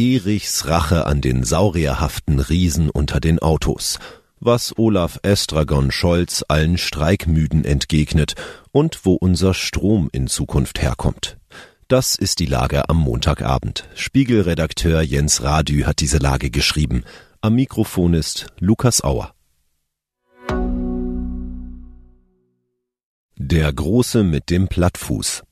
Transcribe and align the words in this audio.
Erichs 0.00 0.66
Rache 0.66 1.04
an 1.04 1.20
den 1.20 1.44
saurierhaften 1.44 2.40
Riesen 2.40 2.88
unter 2.88 3.20
den 3.20 3.38
Autos. 3.38 3.98
Was 4.38 4.78
Olaf 4.78 5.20
Estragon 5.22 5.90
Scholz 5.90 6.42
allen 6.48 6.78
Streikmüden 6.78 7.66
entgegnet 7.66 8.34
und 8.72 9.04
wo 9.04 9.12
unser 9.12 9.52
Strom 9.52 10.08
in 10.10 10.26
Zukunft 10.26 10.80
herkommt. 10.80 11.36
Das 11.86 12.16
ist 12.16 12.38
die 12.38 12.46
Lage 12.46 12.88
am 12.88 12.96
Montagabend. 12.96 13.90
Spiegelredakteur 13.94 15.02
Jens 15.02 15.42
Radü 15.42 15.82
hat 15.82 16.00
diese 16.00 16.16
Lage 16.16 16.48
geschrieben. 16.48 17.04
Am 17.42 17.56
Mikrofon 17.56 18.14
ist 18.14 18.46
Lukas 18.58 19.04
Auer. 19.04 19.34
Der 23.36 23.70
Große 23.70 24.24
mit 24.24 24.48
dem 24.48 24.66
Plattfuß. 24.68 25.42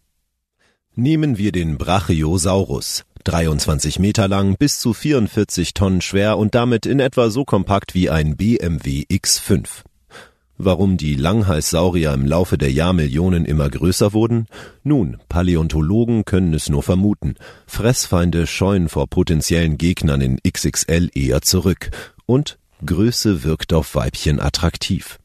Nehmen 0.95 1.37
wir 1.37 1.53
den 1.53 1.77
Brachiosaurus. 1.77 3.05
23 3.25 3.99
Meter 3.99 4.29
lang, 4.29 4.57
bis 4.57 4.79
zu 4.79 4.95
44 4.95 5.75
Tonnen 5.75 6.01
schwer 6.01 6.39
und 6.39 6.55
damit 6.55 6.87
in 6.87 7.01
etwa 7.01 7.31
so 7.31 7.45
kompakt 7.45 7.95
wie 7.95 8.11
ein 8.11 8.37
BMW 8.37 9.05
X5. 9.11 9.85
Warum 10.61 10.97
die 10.97 11.15
Langhalssaurier 11.15 12.13
im 12.13 12.27
Laufe 12.27 12.59
der 12.59 12.73
Jahrmillionen 12.73 13.45
immer 13.45 13.71
größer 13.71 14.13
wurden? 14.13 14.47
Nun, 14.83 15.19
Paläontologen 15.29 16.25
können 16.25 16.53
es 16.53 16.69
nur 16.69 16.83
vermuten. 16.83 17.37
Fressfeinde 17.69 18.49
scheuen 18.49 18.89
vor 18.89 19.07
potenziellen 19.07 19.79
Gegnern 19.79 20.21
in 20.21 20.39
XXL 20.43 21.11
eher 21.15 21.43
zurück. 21.43 21.91
Und 22.27 22.59
Größe 22.85 23.45
wirkt 23.45 23.73
auf 23.73 23.95
Weibchen 23.95 24.41
attraktiv. 24.41 25.21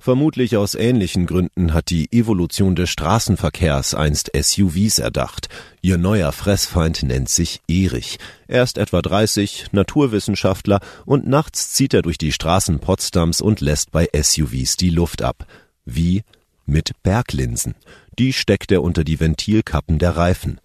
Vermutlich 0.00 0.56
aus 0.56 0.76
ähnlichen 0.76 1.26
Gründen 1.26 1.74
hat 1.74 1.90
die 1.90 2.12
Evolution 2.12 2.76
des 2.76 2.88
Straßenverkehrs 2.88 3.94
einst 3.94 4.30
SUVs 4.32 5.00
erdacht. 5.00 5.48
Ihr 5.82 5.98
neuer 5.98 6.30
Fressfeind 6.30 7.02
nennt 7.02 7.28
sich 7.28 7.60
Erich. 7.66 8.18
Er 8.46 8.62
ist 8.62 8.78
etwa 8.78 9.02
30, 9.02 9.66
Naturwissenschaftler 9.72 10.78
und 11.04 11.26
nachts 11.26 11.72
zieht 11.72 11.94
er 11.94 12.02
durch 12.02 12.16
die 12.16 12.30
Straßen 12.30 12.78
Potsdams 12.78 13.40
und 13.40 13.60
lässt 13.60 13.90
bei 13.90 14.08
SUVs 14.14 14.76
die 14.76 14.90
Luft 14.90 15.20
ab. 15.20 15.46
Wie? 15.84 16.22
Mit 16.64 16.92
Berglinsen. 17.02 17.74
Die 18.20 18.32
steckt 18.32 18.70
er 18.70 18.82
unter 18.84 19.02
die 19.02 19.18
Ventilkappen 19.18 19.98
der 19.98 20.16
Reifen. 20.16 20.60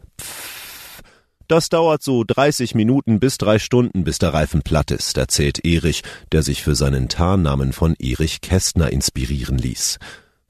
Das 1.53 1.69
dauert 1.69 2.01
so 2.01 2.23
30 2.23 2.73
Minuten 2.73 3.19
bis 3.19 3.37
drei 3.37 3.59
Stunden, 3.59 4.03
bis 4.03 4.17
der 4.17 4.33
Reifen 4.33 4.63
platt 4.63 4.89
ist, 4.89 5.17
erzählt 5.17 5.63
Erich, 5.63 6.01
der 6.31 6.41
sich 6.41 6.63
für 6.63 6.73
seinen 6.73 7.09
Tarnnamen 7.09 7.73
von 7.73 7.93
Erich 7.99 8.41
Kästner 8.41 8.91
inspirieren 8.91 9.59
ließ. 9.59 9.99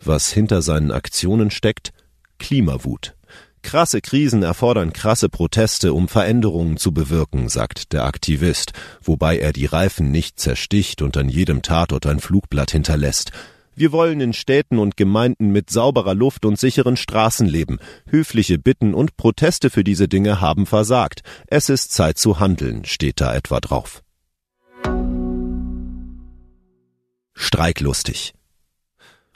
Was 0.02 0.32
hinter 0.32 0.62
seinen 0.62 0.92
Aktionen 0.92 1.52
steckt? 1.52 1.92
Klimawut. 2.40 3.16
Krasse 3.64 4.00
Krisen 4.00 4.44
erfordern 4.44 4.94
krasse 4.94 5.28
Proteste, 5.28 5.92
um 5.92 6.08
Veränderungen 6.08 6.78
zu 6.78 6.94
bewirken, 6.94 7.50
sagt 7.50 7.92
der 7.92 8.06
Aktivist, 8.06 8.72
wobei 9.02 9.40
er 9.40 9.52
die 9.52 9.66
Reifen 9.66 10.10
nicht 10.10 10.40
zersticht 10.40 11.02
und 11.02 11.18
an 11.18 11.28
jedem 11.28 11.64
Tatort 11.64 12.06
ein 12.06 12.22
Flugblatt 12.22 12.72
hinterlässt. 12.72 13.34
Wir 13.76 13.92
wollen 13.92 14.22
in 14.22 14.34
Städten 14.34 14.78
und 14.78 14.98
Gemeinden 14.98 15.52
mit 15.52 15.70
sauberer 15.70 16.14
Luft 16.14 16.46
und 16.46 16.60
sicheren 16.60 16.96
Straßen 16.96 17.48
leben. 17.48 17.80
Höfliche 18.08 18.60
Bitten 18.60 18.94
und 18.94 19.18
Proteste 19.18 19.70
für 19.70 19.84
diese 19.84 20.08
Dinge 20.08 20.42
haben 20.42 20.66
versagt. 20.66 21.22
Es 21.48 21.70
ist 21.70 21.92
Zeit 21.92 22.18
zu 22.18 22.40
handeln, 22.40 22.86
steht 22.86 23.20
da 23.20 23.34
etwa 23.34 23.60
drauf. 23.60 24.04
Streiklustig. 27.34 28.34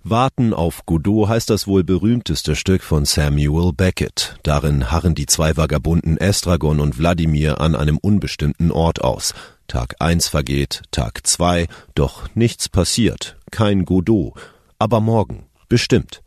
Warten 0.04 0.54
auf 0.54 0.86
Godot 0.86 1.28
heißt 1.28 1.50
das 1.50 1.68
wohl 1.68 1.84
berühmteste 1.84 2.56
Stück 2.56 2.82
von 2.82 3.04
Samuel 3.04 3.74
Beckett. 3.74 4.38
Darin 4.44 4.90
harren 4.92 5.16
die 5.16 5.26
zwei 5.26 5.58
Vagabunden 5.58 6.18
Estragon 6.18 6.80
und 6.80 6.98
Wladimir 6.98 7.60
an 7.60 7.76
einem 7.76 7.98
unbestimmten 7.98 8.72
Ort 8.72 9.02
aus. 9.02 9.34
Tag 9.68 9.96
eins 10.00 10.28
vergeht, 10.28 10.84
Tag 10.92 11.28
zwei, 11.28 11.68
doch 11.96 12.34
nichts 12.36 12.70
passiert, 12.70 13.38
kein 13.52 13.86
Godot, 13.86 14.34
aber 14.80 15.02
morgen, 15.02 15.46
bestimmt. 15.70 16.22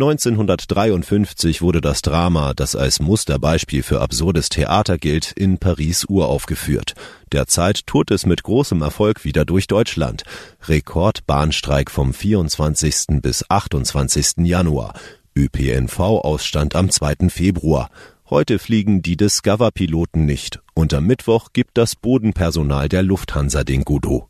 1953 0.00 1.60
wurde 1.60 1.80
das 1.80 2.00
Drama, 2.00 2.54
das 2.54 2.74
als 2.74 3.00
Musterbeispiel 3.00 3.82
für 3.82 4.00
absurdes 4.00 4.48
Theater 4.48 4.96
gilt, 4.96 5.32
in 5.32 5.58
Paris 5.58 6.06
uraufgeführt. 6.08 6.94
Derzeit 7.32 7.86
tourt 7.86 8.10
es 8.10 8.24
mit 8.24 8.42
großem 8.42 8.80
Erfolg 8.80 9.24
wieder 9.24 9.44
durch 9.44 9.66
Deutschland. 9.66 10.22
Rekordbahnstreik 10.66 11.90
vom 11.90 12.14
24. 12.14 13.20
bis 13.20 13.44
28. 13.50 14.46
Januar. 14.46 14.94
ÖPNV-Ausstand 15.36 16.76
am 16.76 16.88
2. 16.88 17.28
Februar. 17.28 17.90
Heute 18.30 18.58
fliegen 18.58 19.02
die 19.02 19.16
Discover-Piloten 19.16 20.24
nicht 20.24 20.60
und 20.80 20.94
am 20.94 21.06
Mittwoch 21.06 21.48
gibt 21.52 21.76
das 21.76 21.94
Bodenpersonal 21.94 22.88
der 22.88 23.02
Lufthansa 23.02 23.64
den 23.64 23.84
Godot. 23.84 24.24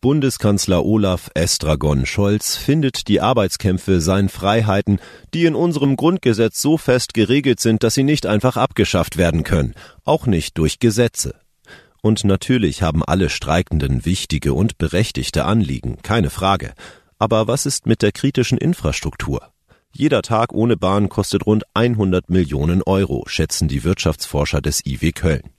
Bundeskanzler 0.00 0.84
Olaf 0.84 1.30
Estragon 1.34 2.06
Scholz 2.06 2.56
findet, 2.56 3.08
die 3.08 3.20
Arbeitskämpfe 3.20 4.00
seien 4.00 4.28
Freiheiten, 4.28 4.98
die 5.32 5.44
in 5.44 5.54
unserem 5.54 5.96
Grundgesetz 5.96 6.60
so 6.60 6.76
fest 6.76 7.14
geregelt 7.14 7.60
sind, 7.60 7.82
dass 7.82 7.94
sie 7.94 8.04
nicht 8.04 8.26
einfach 8.26 8.56
abgeschafft 8.56 9.16
werden 9.16 9.44
können, 9.44 9.74
auch 10.04 10.26
nicht 10.26 10.58
durch 10.58 10.78
Gesetze. 10.78 11.34
Und 12.02 12.24
natürlich 12.24 12.82
haben 12.82 13.04
alle 13.04 13.30
Streikenden 13.30 14.04
wichtige 14.04 14.52
und 14.52 14.76
berechtigte 14.78 15.44
Anliegen, 15.44 15.98
keine 16.02 16.30
Frage. 16.30 16.74
Aber 17.18 17.46
was 17.48 17.64
ist 17.64 17.86
mit 17.86 18.02
der 18.02 18.12
kritischen 18.12 18.58
Infrastruktur? 18.58 19.53
Jeder 19.96 20.22
Tag 20.22 20.52
ohne 20.52 20.76
Bahn 20.76 21.08
kostet 21.08 21.46
rund 21.46 21.62
100 21.74 22.28
Millionen 22.28 22.82
Euro, 22.82 23.22
schätzen 23.28 23.68
die 23.68 23.84
Wirtschaftsforscher 23.84 24.60
des 24.60 24.84
IW 24.84 25.12
Köln. 25.12 25.50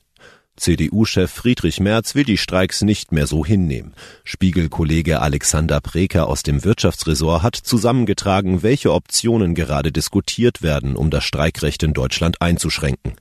CDU-Chef 0.58 1.32
Friedrich 1.32 1.80
Merz 1.80 2.16
will 2.16 2.26
die 2.26 2.38
Streiks 2.38 2.82
nicht 2.82 3.14
mehr 3.14 3.28
so 3.28 3.46
hinnehmen. 3.46 3.94
Spiegelkollege 4.26 5.22
Alexander 5.22 5.80
Preker 5.80 6.28
aus 6.28 6.44
dem 6.44 6.66
Wirtschaftsressort 6.66 7.44
hat 7.44 7.56
zusammengetragen, 7.56 8.62
welche 8.62 8.92
Optionen 8.92 9.56
gerade 9.56 9.94
diskutiert 9.94 10.62
werden, 10.62 10.98
um 10.98 11.10
das 11.10 11.24
Streikrecht 11.24 11.84
in 11.84 11.94
Deutschland 11.94 12.42
einzuschränken. 12.42 13.16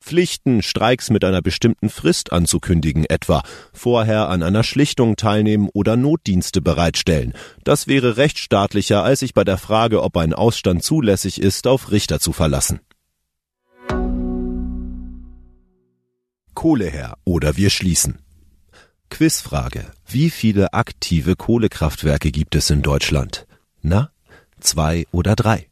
Pflichten, 0.00 0.62
Streiks 0.62 1.10
mit 1.10 1.24
einer 1.24 1.42
bestimmten 1.42 1.90
Frist 1.90 2.32
anzukündigen, 2.32 3.04
etwa 3.04 3.42
vorher 3.72 4.28
an 4.28 4.42
einer 4.42 4.62
Schlichtung 4.62 5.16
teilnehmen 5.16 5.68
oder 5.72 5.96
Notdienste 5.96 6.62
bereitstellen. 6.62 7.34
Das 7.64 7.86
wäre 7.86 8.16
rechtsstaatlicher, 8.16 9.04
als 9.04 9.20
sich 9.20 9.34
bei 9.34 9.44
der 9.44 9.58
Frage, 9.58 10.02
ob 10.02 10.16
ein 10.16 10.32
Ausstand 10.32 10.82
zulässig 10.82 11.40
ist, 11.40 11.66
auf 11.66 11.90
Richter 11.90 12.18
zu 12.18 12.32
verlassen. 12.32 12.80
Kohle 16.54 16.86
her 16.86 17.16
oder 17.24 17.56
wir 17.56 17.70
schließen. 17.70 18.18
Quizfrage. 19.10 19.92
Wie 20.06 20.30
viele 20.30 20.72
aktive 20.72 21.36
Kohlekraftwerke 21.36 22.30
gibt 22.30 22.54
es 22.54 22.70
in 22.70 22.82
Deutschland? 22.82 23.46
Na, 23.82 24.10
zwei 24.60 25.06
oder 25.10 25.36
drei? 25.36 25.68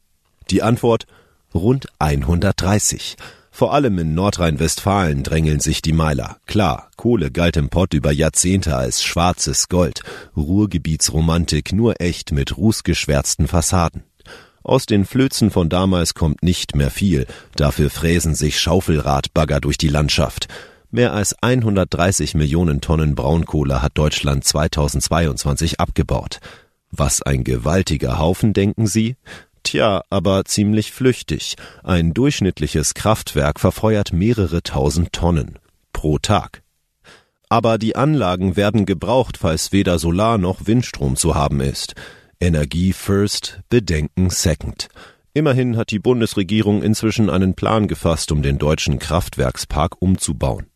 Die 0.50 0.62
Antwort 0.62 1.06
rund 1.54 1.88
130. 1.98 3.16
Vor 3.50 3.74
allem 3.74 3.98
in 3.98 4.14
Nordrhein-Westfalen 4.14 5.22
drängeln 5.22 5.60
sich 5.60 5.82
die 5.82 5.92
Meiler. 5.92 6.36
Klar, 6.46 6.90
Kohle 6.96 7.30
galt 7.30 7.56
im 7.56 7.70
Pott 7.70 7.94
über 7.94 8.12
Jahrzehnte 8.12 8.76
als 8.76 9.02
schwarzes 9.02 9.68
Gold, 9.68 10.02
Ruhrgebietsromantik 10.36 11.72
nur 11.72 12.00
echt 12.00 12.32
mit 12.32 12.56
rußgeschwärzten 12.56 13.48
Fassaden. 13.48 14.04
Aus 14.62 14.86
den 14.86 15.06
Flözen 15.06 15.50
von 15.50 15.68
damals 15.68 16.14
kommt 16.14 16.42
nicht 16.42 16.76
mehr 16.76 16.90
viel, 16.90 17.26
dafür 17.56 17.90
fräsen 17.90 18.34
sich 18.34 18.60
Schaufelradbagger 18.60 19.60
durch 19.60 19.78
die 19.78 19.88
Landschaft. 19.88 20.48
Mehr 20.90 21.12
als 21.12 21.34
130 21.42 22.34
Millionen 22.34 22.80
Tonnen 22.80 23.14
Braunkohle 23.14 23.82
hat 23.82 23.96
Deutschland 23.96 24.44
2022 24.44 25.80
abgebaut. 25.80 26.40
Was 26.90 27.22
ein 27.22 27.44
gewaltiger 27.44 28.18
Haufen, 28.18 28.54
denken 28.54 28.86
Sie? 28.86 29.16
Tja, 29.68 30.02
aber 30.08 30.46
ziemlich 30.46 30.92
flüchtig. 30.92 31.56
Ein 31.84 32.14
durchschnittliches 32.14 32.94
Kraftwerk 32.94 33.60
verfeuert 33.60 34.14
mehrere 34.14 34.62
tausend 34.62 35.12
Tonnen 35.12 35.58
pro 35.92 36.16
Tag. 36.16 36.62
Aber 37.50 37.76
die 37.76 37.94
Anlagen 37.94 38.56
werden 38.56 38.86
gebraucht, 38.86 39.36
falls 39.36 39.70
weder 39.70 39.98
Solar 39.98 40.38
noch 40.38 40.66
Windstrom 40.66 41.16
zu 41.16 41.34
haben 41.34 41.60
ist. 41.60 41.94
Energie 42.40 42.94
first, 42.94 43.60
Bedenken 43.68 44.30
second. 44.30 44.88
Immerhin 45.34 45.76
hat 45.76 45.90
die 45.90 45.98
Bundesregierung 45.98 46.82
inzwischen 46.82 47.28
einen 47.28 47.52
Plan 47.52 47.88
gefasst, 47.88 48.32
um 48.32 48.40
den 48.40 48.56
deutschen 48.56 48.98
Kraftwerkspark 48.98 50.00
umzubauen. 50.00 50.68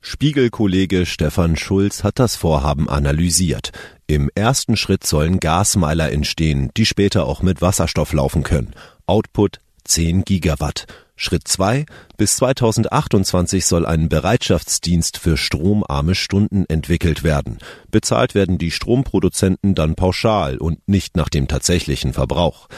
Spiegelkollege 0.00 1.04
Stefan 1.04 1.56
Schulz 1.56 2.04
hat 2.04 2.20
das 2.20 2.36
Vorhaben 2.36 2.88
analysiert. 2.88 3.72
Im 4.10 4.30
ersten 4.34 4.78
Schritt 4.78 5.06
sollen 5.06 5.38
Gasmeiler 5.38 6.10
entstehen, 6.10 6.70
die 6.78 6.86
später 6.86 7.26
auch 7.26 7.42
mit 7.42 7.60
Wasserstoff 7.60 8.14
laufen 8.14 8.42
können. 8.42 8.72
Output 9.04 9.60
10 9.84 10.24
Gigawatt. 10.24 10.86
Schritt 11.14 11.46
2. 11.46 11.84
Bis 12.16 12.36
2028 12.36 13.66
soll 13.66 13.84
ein 13.84 14.08
Bereitschaftsdienst 14.08 15.18
für 15.18 15.36
stromarme 15.36 16.14
Stunden 16.14 16.64
entwickelt 16.68 17.22
werden. 17.22 17.58
Bezahlt 17.90 18.34
werden 18.34 18.56
die 18.56 18.70
Stromproduzenten 18.70 19.74
dann 19.74 19.94
pauschal 19.94 20.56
und 20.56 20.88
nicht 20.88 21.14
nach 21.14 21.28
dem 21.28 21.46
tatsächlichen 21.46 22.14
Verbrauch. 22.14 22.68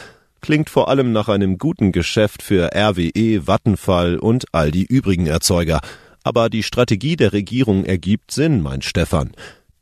Klingt 0.41 0.69
vor 0.69 0.89
allem 0.89 1.13
nach 1.13 1.29
einem 1.29 1.57
guten 1.57 1.93
Geschäft 1.93 2.43
für 2.43 2.71
RWE, 2.75 3.47
Vattenfall 3.47 4.17
und 4.19 4.47
all 4.51 4.71
die 4.71 4.83
übrigen 4.83 5.27
Erzeuger. 5.27 5.79
Aber 6.23 6.49
die 6.49 6.63
Strategie 6.63 7.15
der 7.15 7.31
Regierung 7.31 7.85
ergibt 7.85 8.31
Sinn, 8.31 8.61
meint 8.61 8.83
Stefan. 8.83 9.31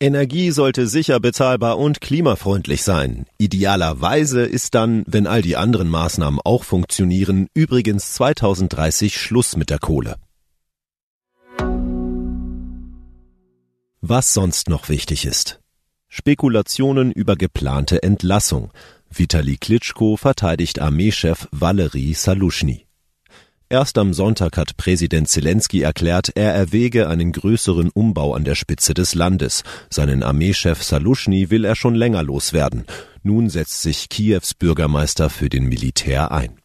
Energie 0.02 0.52
sollte 0.52 0.88
sicher 0.88 1.20
bezahlbar 1.20 1.78
und 1.78 2.00
klimafreundlich 2.00 2.84
sein. 2.84 3.26
Idealerweise 3.38 4.44
ist 4.44 4.74
dann, 4.74 5.04
wenn 5.08 5.28
all 5.28 5.42
die 5.42 5.58
anderen 5.58 5.90
Maßnahmen 5.90 6.40
auch 6.42 6.64
funktionieren, 6.64 7.48
übrigens 7.54 8.14
2030 8.14 9.18
Schluss 9.18 9.58
mit 9.58 9.70
der 9.70 9.80
Kohle. 9.80 10.16
Was 14.00 14.34
sonst 14.34 14.70
noch 14.70 14.88
wichtig 14.88 15.26
ist. 15.26 15.60
Spekulationen 16.08 17.12
über 17.12 17.36
geplante 17.36 18.02
Entlassung. 18.02 18.72
Vitali 19.10 19.58
Klitschko 19.58 20.16
verteidigt 20.16 20.80
Armeechef 20.80 21.50
Valery 21.52 22.14
Saluschny. 22.14 22.89
Erst 23.72 24.00
am 24.00 24.16
Sonntag 24.16 24.58
hat 24.58 24.78
Präsident 24.78 25.30
Zelensky 25.30 25.82
erklärt, 25.82 26.32
er 26.34 26.56
erwäge 26.56 27.08
einen 27.08 27.32
größeren 27.32 27.92
Umbau 27.92 28.34
an 28.34 28.44
der 28.44 28.56
Spitze 28.56 28.96
des 28.96 29.14
Landes. 29.14 29.64
Seinen 29.92 30.24
Armeechef 30.24 30.82
Saluschny 30.82 31.52
will 31.52 31.66
er 31.66 31.76
schon 31.76 31.94
länger 31.94 32.24
loswerden. 32.24 32.86
Nun 33.22 33.48
setzt 33.48 33.84
sich 33.84 34.10
Kiews 34.10 34.56
Bürgermeister 34.56 35.30
für 35.30 35.50
den 35.50 35.66
Militär 35.66 36.32
ein. 36.32 36.58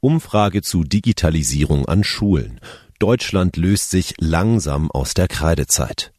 Umfrage 0.00 0.60
zu 0.60 0.84
Digitalisierung 0.84 1.86
an 1.86 2.04
Schulen. 2.04 2.60
Deutschland 2.98 3.56
löst 3.56 3.90
sich 3.90 4.12
langsam 4.18 4.90
aus 4.90 5.14
der 5.14 5.26
Kreidezeit. 5.26 6.12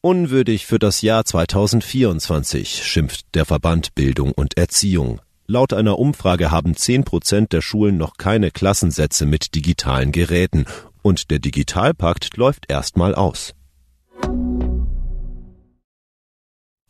Unwürdig 0.00 0.66
für 0.66 0.80
das 0.80 1.02
Jahr 1.02 1.24
2024, 1.24 2.82
schimpft 2.84 3.32
der 3.34 3.44
Verband 3.44 3.94
Bildung 3.94 4.32
und 4.32 4.56
Erziehung. 4.56 5.20
Laut 5.46 5.74
einer 5.74 5.98
Umfrage 5.98 6.50
haben 6.50 6.74
zehn 6.74 7.04
Prozent 7.04 7.52
der 7.52 7.60
Schulen 7.60 7.98
noch 7.98 8.16
keine 8.16 8.50
Klassensätze 8.50 9.26
mit 9.26 9.54
digitalen 9.54 10.10
Geräten 10.10 10.64
und 11.02 11.30
der 11.30 11.38
Digitalpakt 11.38 12.38
läuft 12.38 12.70
erstmal 12.70 13.14
aus. 13.14 13.54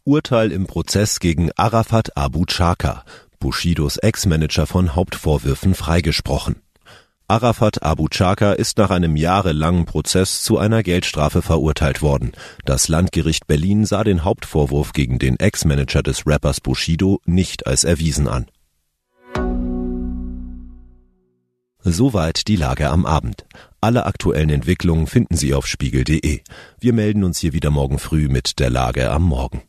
Urteil 0.05 0.53
im 0.53 0.67
Prozess 0.67 1.19
gegen 1.19 1.51
Arafat 1.56 2.17
Abu 2.17 2.45
Chaka, 2.45 3.05
Bushidos 3.41 3.97
Ex-Manager 3.97 4.67
von 4.67 4.95
Hauptvorwürfen 4.95 5.75
freigesprochen. 5.75 6.64
Arafat 7.35 7.83
Abu 7.83 8.07
Chaka 8.09 8.53
ist 8.53 8.79
nach 8.79 8.91
einem 8.91 9.17
jahrelangen 9.17 9.87
Prozess 9.87 10.45
zu 10.45 10.57
einer 10.57 10.85
Geldstrafe 10.85 11.43
verurteilt 11.43 12.01
worden. 12.01 12.31
Das 12.65 12.87
Landgericht 12.87 13.49
Berlin 13.49 13.85
sah 13.87 14.05
den 14.05 14.23
Hauptvorwurf 14.23 14.93
gegen 14.93 15.19
den 15.19 15.41
Ex-Manager 15.41 16.05
des 16.05 16.29
Rappers 16.29 16.61
Bushido 16.61 17.21
nicht 17.25 17.67
als 17.67 17.83
erwiesen 17.83 18.29
an. 18.29 18.47
Soweit 21.81 22.47
die 22.47 22.55
Lage 22.55 22.89
am 22.89 23.05
Abend. 23.05 23.47
Alle 23.81 24.07
aktuellen 24.07 24.51
Entwicklungen 24.51 25.09
finden 25.09 25.37
Sie 25.37 25.55
auf 25.55 25.67
spiegel.de. 25.67 26.41
Wir 26.79 26.93
melden 26.93 27.25
uns 27.25 27.41
hier 27.41 27.53
wieder 27.53 27.71
morgen 27.73 27.99
früh 27.99 28.29
mit 28.29 28.61
der 28.61 28.71
Lage 28.71 29.11
am 29.11 29.25
Morgen. 29.25 29.65